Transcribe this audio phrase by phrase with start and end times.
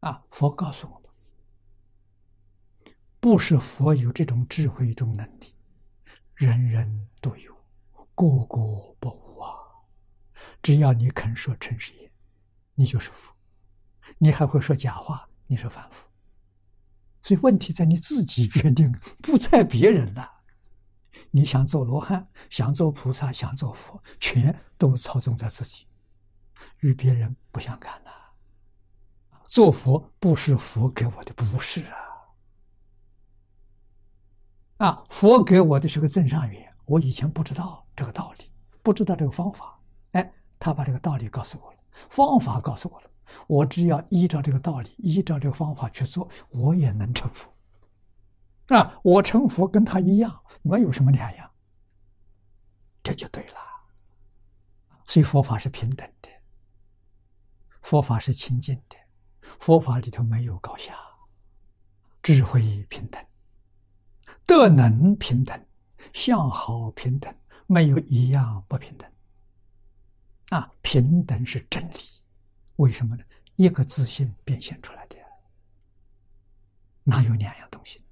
[0.00, 1.10] 啊，佛告诉我们，
[3.18, 5.54] 不是佛有这种智慧、这种能力，
[6.34, 7.52] 人人都有，
[8.14, 8.56] 个个
[9.00, 9.54] 不无啊。
[10.62, 12.10] 只要你肯说诚实言，
[12.74, 13.34] 你就是佛；
[14.18, 16.08] 你还会说假话，你是凡夫。
[17.22, 18.92] 所以问题在你自己决定，
[19.22, 20.30] 不在别人呐。
[21.32, 25.88] 你想做罗汉，想做菩萨，想做佛，全都操纵在自己，
[26.80, 28.10] 与别人不相干呐。
[29.48, 31.96] 做佛不是佛给我的，不是啊。
[34.76, 39.80] 啊，佛给我的是个正上缘，我以前不知道这个道理，不知道这个方法，
[40.12, 41.78] 哎，他把这个道理告诉我了，
[42.10, 43.10] 方法告诉我了，
[43.48, 47.52] 我只要依照这个道理，依照这个方法去做，我也能成佛。
[48.68, 51.50] 啊，我成佛跟他一样，没有什么两样，
[53.02, 53.54] 这就对了。
[55.06, 56.28] 所以佛法是平等的，
[57.80, 58.96] 佛法是清净的。
[59.58, 60.96] 佛法里头没有高下，
[62.22, 63.24] 智慧平等，
[64.46, 65.66] 德能平等，
[66.12, 67.34] 相好平等，
[67.66, 69.10] 没有一样不平等。
[70.50, 71.98] 啊，平等是真理，
[72.76, 73.24] 为什么呢？
[73.56, 75.16] 一个自信变现出来的，
[77.02, 78.02] 哪有两样东西？